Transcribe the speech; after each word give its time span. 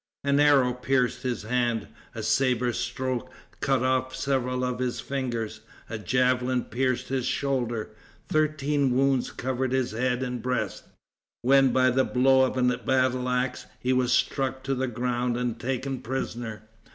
An 0.23 0.39
arrow 0.39 0.73
pierced 0.73 1.21
his 1.21 1.43
hand; 1.43 1.87
a 2.15 2.23
saber 2.23 2.73
stroke 2.73 3.31
cut 3.59 3.83
off 3.83 4.15
several 4.15 4.63
of 4.63 4.79
his 4.79 4.99
fingers; 4.99 5.61
a 5.91 5.99
javelin 5.99 6.63
pierced 6.63 7.09
his 7.09 7.27
shoulder; 7.27 7.91
thirteen 8.27 8.95
wounds 8.97 9.29
covered 9.29 9.73
his 9.73 9.91
head 9.91 10.23
and 10.23 10.41
breast, 10.41 10.85
when 11.43 11.71
by 11.71 11.91
the 11.91 12.03
blow 12.03 12.41
of 12.41 12.57
a 12.57 12.77
battle 12.79 13.29
ax 13.29 13.67
he 13.79 13.93
was 13.93 14.11
struck 14.11 14.63
to 14.63 14.73
the 14.73 14.87
ground 14.87 15.37
and 15.37 15.59
taken 15.59 15.99
prisoner. 16.01 16.63